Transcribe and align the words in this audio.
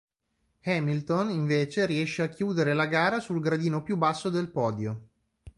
Hamilton 0.63 1.29
invece 1.29 1.85
riesce 1.85 2.23
a 2.23 2.29
chiudere 2.29 2.73
la 2.73 2.87
gara 2.87 3.19
sul 3.19 3.39
gradino 3.39 3.83
più 3.83 3.97
basso 3.97 4.31
del 4.31 4.49
podio. 4.49 5.01